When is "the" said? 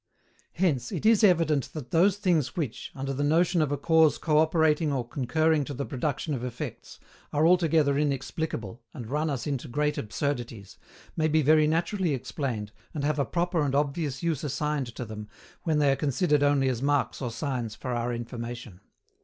3.13-3.23, 5.75-5.85